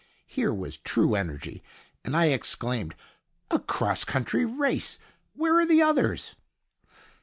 Here 0.25 0.51
was 0.51 0.77
true 0.77 1.13
energy, 1.13 1.61
and 2.03 2.17
I 2.17 2.29
exclaimed: 2.29 2.95
"A 3.51 3.59
cross 3.59 4.03
country 4.03 4.45
race! 4.45 4.97
Where 5.35 5.59
are 5.59 5.65
the 5.67 5.83
others?" 5.83 6.35